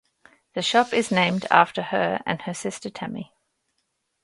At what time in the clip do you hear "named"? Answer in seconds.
1.11-1.45